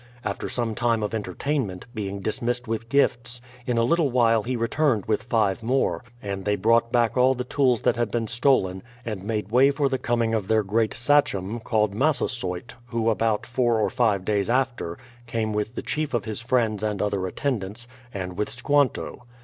After 0.25 0.49
some 0.49 0.73
time 0.73 1.03
of 1.03 1.13
en 1.13 1.21
tertainment, 1.21 1.85
being 1.93 2.21
dismissed 2.21 2.67
with 2.67 2.89
gifts. 2.89 3.39
In 3.67 3.77
a 3.77 3.83
little 3.83 4.09
while 4.09 4.41
he 4.41 4.55
returned 4.55 5.05
with 5.05 5.21
five 5.21 5.61
more, 5.61 6.03
and 6.23 6.43
they 6.43 6.55
brought 6.55 6.91
back 6.91 7.15
all 7.15 7.35
the 7.35 7.43
tools 7.43 7.81
that 7.81 7.97
had 7.97 8.09
been 8.09 8.25
stolen, 8.25 8.81
and 9.05 9.21
made 9.23 9.51
way 9.51 9.69
for 9.69 9.89
the 9.89 9.99
coming 9.99 10.33
of 10.33 10.47
their 10.47 10.63
great 10.63 10.95
Sachem, 10.95 11.59
called 11.59 11.93
Massasoyt, 11.93 12.73
who 12.87 13.11
about 13.11 13.45
four 13.45 13.77
or 13.79 13.91
five 13.91 14.25
days 14.25 14.49
after, 14.49 14.97
came 15.27 15.53
with 15.53 15.75
the 15.75 15.83
chief 15.83 16.15
of 16.15 16.25
his 16.25 16.41
friends 16.41 16.81
and 16.81 16.99
other 16.99 17.27
attendants, 17.27 17.87
and 18.11 18.37
with 18.39 18.49
Squanto. 18.49 19.27